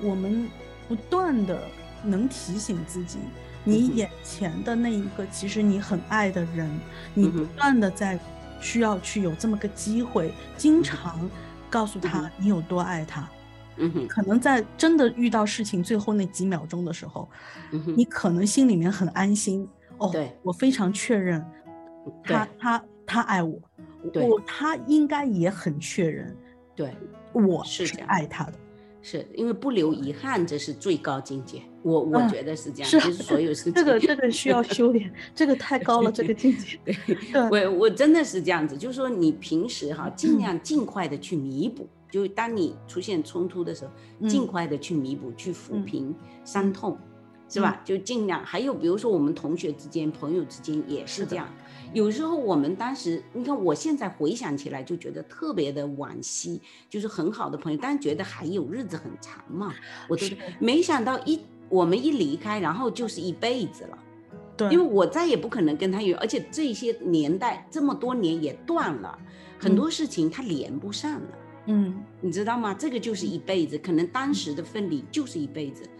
[0.00, 0.48] 我们
[0.88, 1.60] 不断的
[2.04, 3.18] 能提醒自己，
[3.64, 6.70] 你眼前的那一个其实你很爱的人，
[7.12, 8.18] 你不断的在。
[8.60, 11.28] 需要去有这么个机会，经常
[11.68, 13.28] 告诉他你有多爱他。
[13.76, 17.28] 嗯哼，可能在真的遇到事情最后那几秒钟的时候，
[17.96, 19.66] 你可能心里面很安心。
[19.96, 20.36] 哦，对。
[20.42, 21.44] 我非常确认，
[22.22, 23.58] 他他他爱我，
[24.14, 26.36] 我他应该也很确认，
[26.74, 26.94] 对，
[27.32, 28.52] 我是爱他的。
[29.02, 31.62] 是因为不留遗憾，这是最高境界。
[31.82, 33.72] 我我嗯觉得是这样，是就是所有事情。
[33.72, 36.78] 这个这个需要修炼，这个太高了，这个境界。
[36.84, 46.98] 对，对， 我我真的是这样子，就是说你平时哈，尽量尽快的去弥补，就当你出现冲突的时候，嗯尽快的去弥补，去抚嗯平伤痛，
[47.48, 47.80] 是吧？
[47.82, 48.44] 就尽量。
[48.44, 51.48] 还有比如说我们同学之间、朋友之间也是这样。
[51.92, 59.74] 有时候我们当时，你看我现在回想起来就觉得特别的惋惜，就是很好的朋友，但是觉得还有日子很长嘛，
[60.08, 60.16] 我
[60.58, 63.98] 没想到一我们一离开，然后就是一辈子了。
[64.56, 69.18] 对，因为我再也不可能跟他有，而且这些年代这么多年也断了，
[69.58, 72.74] 很多事情他连不上了，嗯，你知道吗？
[72.74, 75.90] 这个就是一辈子，可能当时的分离就是一辈子，嗯，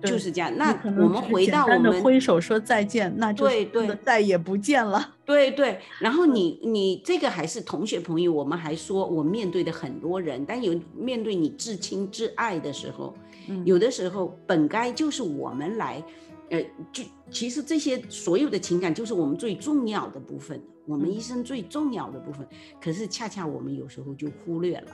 [0.00, 0.52] 对就是这样。
[0.56, 5.14] 那我们回到我们挥手说再见，那就是对对再也不见了。
[5.24, 13.14] 对对，然后你你这个还是同学朋友，我们还说我面对的很多人，但有面对你至亲至爱的时候，
[13.48, 16.02] 嗯有的时候本该就是我们来，
[16.50, 22.46] 呃，就其实这些所有的情感就是我们最重要的部分，我们嗯一生最重要的部分。
[22.80, 24.86] 可是恰恰我们有时候就忽略了，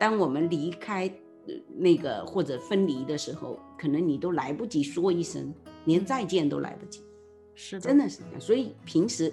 [0.00, 1.10] 当我们离开呃
[1.76, 5.52] 那个或者分离的时候，可能你都来不及说一声，
[5.84, 7.02] 连再见都来不及。
[7.54, 8.40] 是的，真的是这样。
[8.40, 9.32] 所以平时，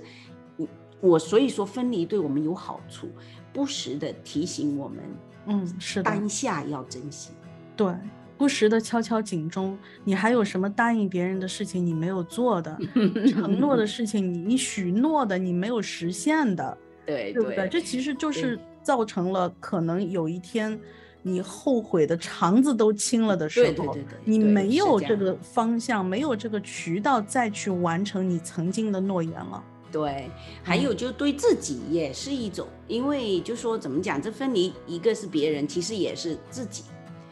[0.57, 0.67] 嗯
[1.01, 3.09] 我所以说分离对我们有好处，
[3.51, 4.99] 不时的提醒我们
[5.47, 7.31] 嗯，是的，当下要珍惜。
[7.75, 7.93] 对，
[8.37, 12.77] 不时的敲敲警钟，你还有什么答应别人的事情你没有做的，
[13.27, 17.67] 承诺的事情你你许诺的你没有实现的，对对不对？
[17.67, 20.79] 这其实就是造成了可能有一天
[21.23, 29.63] 你后悔的肠子都青了的时候，对对对对对你没有这个方向，没有这个渠道再去完成你曾经的诺言了。
[29.91, 30.29] 对，
[30.61, 36.83] 还有就对自己也是一种，因为就说怎么讲，这分离一个是别人，其实也是自己。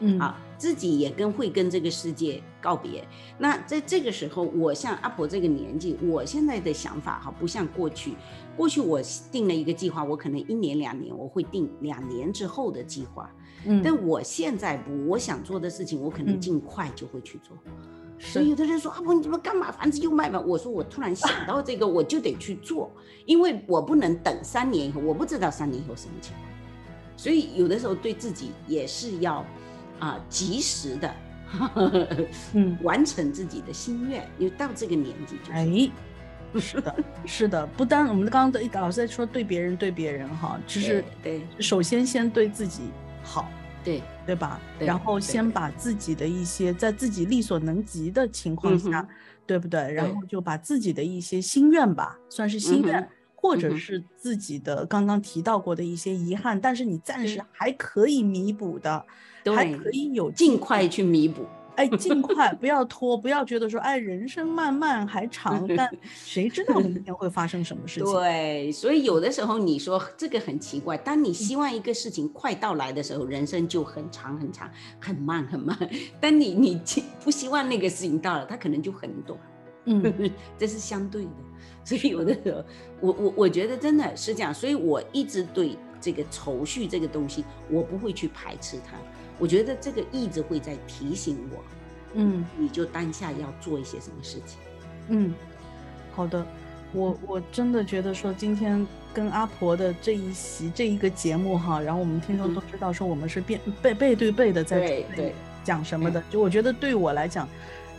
[0.04, 3.06] 嗯啊，自己也跟会跟这个世界告别。
[3.38, 8.14] 那在这个时候，我像阿婆这个年纪，我现在的想法哈，不像过去。
[8.56, 9.00] 过去我
[9.30, 13.30] 定了一个计划，我可能一年两年我会定两年之后的计划，
[13.66, 17.56] 嗯，但我现在不，我想做的事情，我可能嗯尽快就会去做。
[18.18, 20.40] 是所以有的人说阿婆你怎么干嘛房子又卖了？
[20.40, 22.90] 我说我突然想到这个，我就得去做，
[23.26, 26.48] 因为我不能等三年以后，我不知道三年以后什么情况。
[27.16, 29.44] 所以有的时候对自己也是要
[29.98, 31.14] 啊、及时的
[32.54, 35.90] 嗯， 完成自己的心愿，因为到这个年纪就是、哎，
[36.58, 42.82] 是的，是的，不单我们刚刚的老师在说对别人对别人哈，就是对首先先对自己
[43.22, 43.48] 好，
[43.84, 44.60] 对对吧？
[44.78, 49.08] 对然后先把自己的一些在自己力所能及的情况下，嗯
[49.44, 49.92] 对不对？
[49.92, 53.00] 然后就把自己的一些心愿吧，算是心愿。
[53.00, 59.04] 嗯或者是自己的刚刚提到过的一些遗憾，但是你暂时还可以弥补的，
[59.46, 61.44] 还可以有尽快去弥补。
[61.76, 68.12] 哎，尽快不要拖，不要觉得说，哎，人生漫漫还长，但 谁知道明天会发生什么事情？
[68.12, 75.76] 对，所以有的时候你说这个很奇怪，当你希望一个事情快到来的时候，人生就很长很长，很慢很慢；
[76.20, 76.80] 但你你
[77.24, 79.38] 不希望那个事情到了，它可能就很短。
[79.86, 81.30] 嗯， 这是相对的。
[81.84, 82.64] 所以有的时候，
[83.00, 88.96] 我我我觉得真的是这样，所以我一直对这个愁绪这个东西，我不会去排斥它。
[89.38, 91.64] 我觉得这个一直会在提醒我，
[92.14, 94.58] 嗯你就当下要做一些什么事情。
[95.08, 95.34] 嗯，
[96.12, 96.46] 好的，
[96.92, 107.48] 我我真的觉得说今天跟阿婆的这一席这一个节目哈，然后我们听众嗯都知道说我们是背背背对背的在对对讲什么的，就我觉得对我来讲，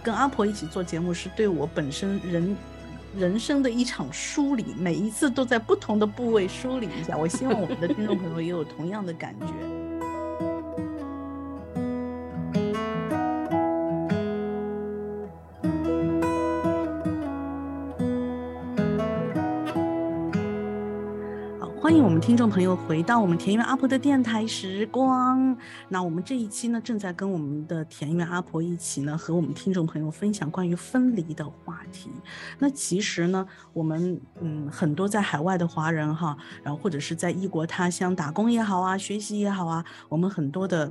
[0.02, 2.56] 跟阿婆一起做节目是对我本身人。
[3.16, 7.16] 人生的一场梳理，每一次都在不同的部位梳理一下。
[7.16, 9.54] 我希望我们的听众朋友也有同样的感觉。
[22.26, 25.58] 听众朋友回到我们田园阿婆的电台时光。
[25.90, 32.10] 那我们这一期呢，正在跟我们的田园阿婆一起呢，和我们听众朋友分享关于分离的话题。
[32.60, 40.90] 那其实呢，我们嗯很多在海外的华人哈，然后或者是在异国他乡打工也好啊，学习也好啊，我们很多的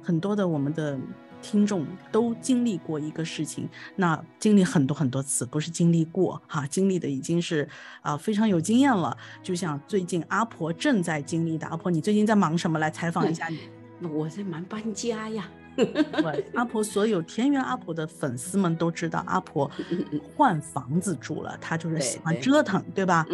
[0.00, 0.96] 很多的我们的。
[1.42, 7.68] 听众都经历过一个事情，那经历很多很多次，不是经历过哈，经历的已经是
[8.00, 9.16] 啊、非常有经验了。
[9.42, 12.78] 就像最近阿婆正在经历的，阿婆你最近在忙什么？
[12.78, 13.58] 来采访一下你。
[14.08, 15.48] 我在忙搬家呀，
[16.22, 19.70] 对，阿婆所有田园阿婆的粉丝们都知道，阿婆
[20.36, 23.26] 换房子住了，她就是喜欢折腾，对吧？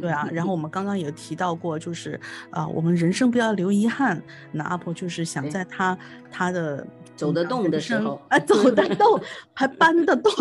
[0.00, 0.28] 对啊。
[0.32, 2.18] 然后我们刚刚也提到过，就是
[2.50, 4.22] 啊，我们人生不要留遗憾。
[4.50, 5.96] 那阿婆就是想在她
[6.30, 6.86] 她的。
[7.14, 9.20] 走得动的时候，啊，走得动，
[9.52, 10.32] 还搬得动，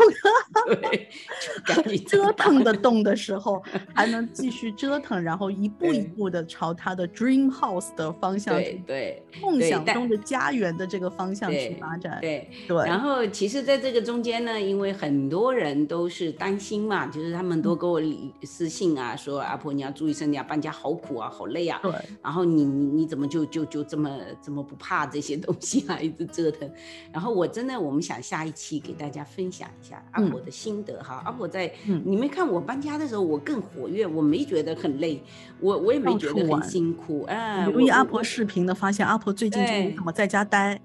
[0.81, 3.61] 对，折腾得动的时候，
[3.93, 12.77] 还能继续折腾，然后一步一步的朝他的 dream house 的方向，对对，梦想中的家园的这个方向去发展，对对。
[12.85, 18.01] 然后其实，在这个中间呢，因为很多人都是担心嘛，就是他们都给我
[18.43, 21.79] 私信啊，说阿婆你要注意身体啊，搬家好苦啊，好累啊。
[21.81, 21.91] 对。
[22.21, 24.09] 然后你你你怎么就就就这么
[24.41, 26.69] 这么不怕这些东西啊，一直折腾。
[27.11, 31.21] 然后我真的，我们想下一期给大家分享一下阿婆的心得哈。
[31.25, 31.71] 阿婆在，
[32.03, 35.21] 你没看我搬家的时候，我更活跃，我没觉得很累，
[35.59, 37.23] 我我也没觉得很辛苦。
[37.23, 40.79] 哎，留意阿婆视频的，发现阿婆最近就怎么在家待。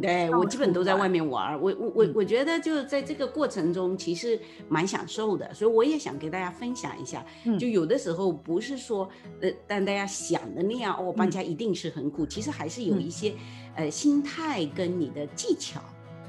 [0.00, 4.38] 对我基本都在外面玩，我我我我觉得就是在这个过程中其实
[4.68, 7.24] 蛮享受的，所以我也想给大家分享一下。
[7.58, 9.08] 就有的时候不是说
[9.40, 13.34] 呃，但大家想的那样哦，搬家一定是很苦，其实还是有一些
[13.74, 15.80] 呃心态跟你的技巧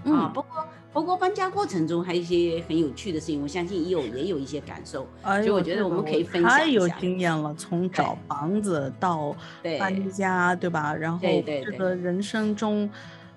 [0.06, 6.58] 啊，包括包括搬家过程中还有一些很有趣的事情，我相信也有也有一些感受，所以我觉得我们可以分享一下。
[6.58, 9.36] 太有经验了，从找房子到
[9.80, 10.96] 搬家，对吧？
[10.96, 12.90] 然后这个人生中。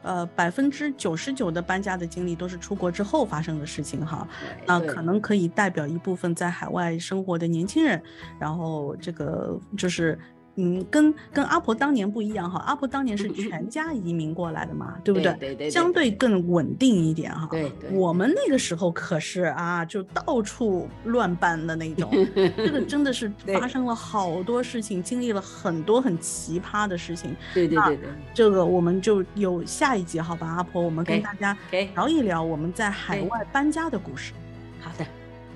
[0.05, 4.29] 呃，百分之九十九的搬家的经历都是出国之后发生的事情哈，
[4.65, 8.01] 那可能可以代表一部分在海外生活的年轻人，
[8.39, 10.17] 然后这个就是。
[10.57, 15.33] 嗯，跟跟阿婆当年不一样哈，阿婆当年是全家移民过来的嘛，对不对？
[15.35, 17.49] 对对，相对更稳定一点哈。
[17.51, 22.09] 对对，我们那个时候可是啊，就到处乱搬的那种，
[22.57, 27.35] 这个真的是发生了好多事情，经历了很多很奇葩的事情。
[27.53, 31.57] 对对对对，这个我们就有下一集好吧，阿婆，我们跟大家
[31.95, 34.33] 聊一聊我们在海外搬家的故事。
[34.81, 35.05] 好的，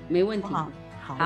[0.09, 0.47] 没问题。
[0.47, 0.69] 好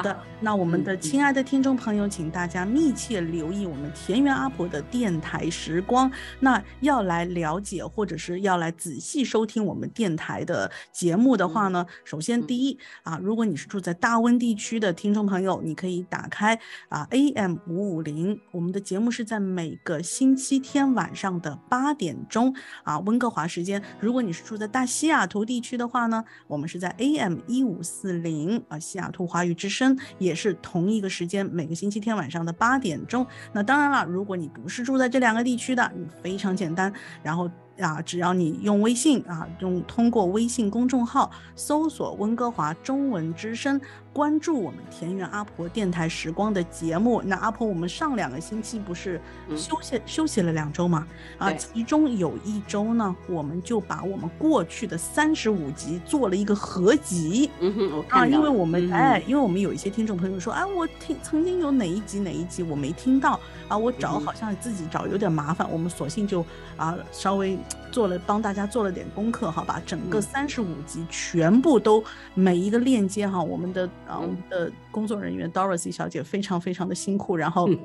[0.02, 6.10] 的，那我们的亲爱的听众朋友，请大家密切留意我们田园阿婆的电台时光。
[6.40, 16.58] 那要来了解或者是要来仔细收听我们电台的节目的话呢，首先第一啊，如果你是住在大温地区的听众朋友，你可以打开
[16.88, 23.84] 啊 AM 五五零，我们的节目是在每个星期天晚上的八点钟啊温哥华时间。
[24.00, 29.73] 如果你是住在大西雅图地区的话呢，我们是在 AM 一五四零啊西雅图华语之。
[29.74, 33.26] 声也是同一个时间，每个星期天晚上的八点钟。
[33.52, 36.94] 那当然了，如果你不是住在这两个地区的，你非常简单，
[37.24, 37.50] 然后。
[37.80, 43.82] 啊，只要你用微信啊，用通过微信公众号搜索“温哥华中文之声”，
[44.14, 47.20] 关注我们田园阿婆电台时光的节目。
[47.26, 49.20] 那阿婆，我们上两个星期不是
[49.58, 51.08] 休息休息了两周吗？
[51.40, 57.50] 啊，其中有一周呢，我们就把我们过去的三十五集做了一个合集。
[57.60, 66.46] 嗯哼，啊，因为我们哎，因为我们有一些听众朋友说，哎，我听曾经有哪一集哪一集我没听到啊，我找好像自己找有点麻烦，我们索性就
[66.78, 67.58] 啊稍微。
[67.94, 72.04] 做了帮大家做了点功课，好吧，整个三十五集全部都
[72.34, 77.70] 每一个链接哈，我们的啊我们的工作人员 Dorothy 小姐非常非常的辛苦，然后。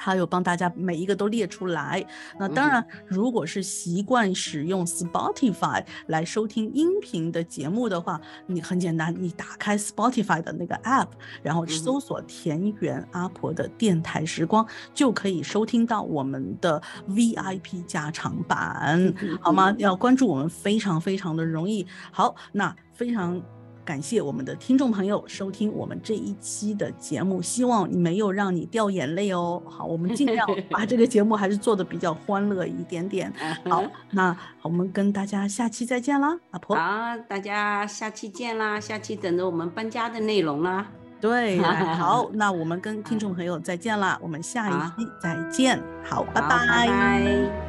[0.00, 2.06] 她有帮大家每一个都列出来。
[2.38, 11.08] 那当然，如果是习惯使用 Spotify 来收听音频的节目的话，你很简单，你打开 Spotify 的那个 App，
[11.42, 19.74] 然后搜索“田园阿婆的电台时光”，就可以收听到我们的 VIP 加长版，好吗？
[19.78, 21.84] 要关注我们非常非常的容易。
[22.12, 23.42] 好，那非常。
[23.88, 29.62] 感谢我们的听众朋友收听我们这一期的节目，希望没有让你掉眼泪哦。
[29.64, 33.32] 好，我们尽量把这个节目还是做的比较欢乐一点点。
[33.64, 36.76] 好，那我们跟大家下期再见啦，阿婆。
[36.76, 40.86] 好，大家下期见啦，下期等着我们搬家的内容啦。
[41.18, 45.82] 对，好，那我们跟听众朋友再见啦，我们下一期 再见。
[46.04, 46.86] 好，拜拜。
[46.86, 47.67] 不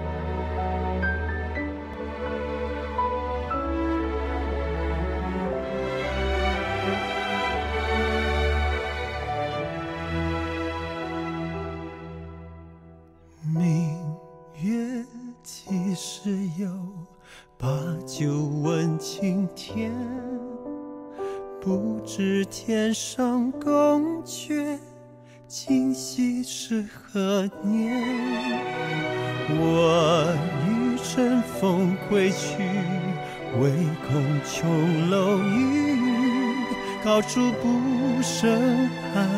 [37.29, 39.29] 高处不胜寒。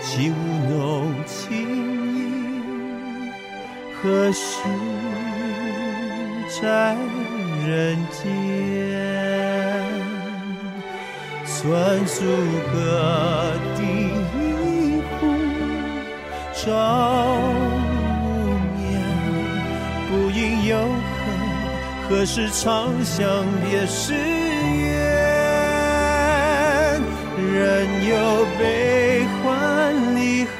[0.00, 0.34] 起舞
[0.70, 1.50] 弄清
[2.14, 3.32] 影，
[4.00, 4.62] 何时
[6.62, 6.94] 在
[7.66, 8.22] 人间，
[11.44, 12.22] 算出
[12.72, 12.76] 个
[13.76, 13.82] 第
[14.38, 15.26] 一壶，
[16.54, 16.62] 朝
[18.22, 18.26] 无
[18.78, 18.86] 眠，
[20.08, 21.26] 不应有恨，
[22.08, 23.26] 何时长向
[23.68, 24.14] 别时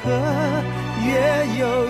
[0.05, 1.89] 越，有